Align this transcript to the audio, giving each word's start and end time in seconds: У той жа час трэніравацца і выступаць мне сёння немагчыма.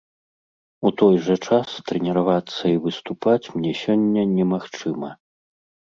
У 0.89 0.91
той 1.01 1.15
жа 1.27 1.35
час 1.49 1.69
трэніравацца 1.91 2.63
і 2.75 2.79
выступаць 2.85 3.51
мне 3.59 3.71
сёння 3.85 4.21
немагчыма. 4.37 5.09